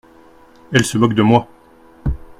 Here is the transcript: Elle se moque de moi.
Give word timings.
Elle 0.73 0.83
se 0.83 0.97
moque 0.97 1.13
de 1.13 1.21
moi. 1.21 1.47